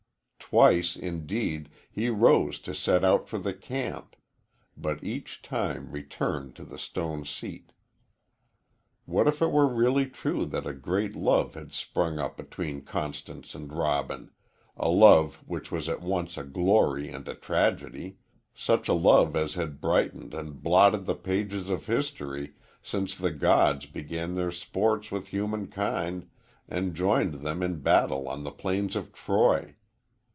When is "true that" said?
10.07-10.67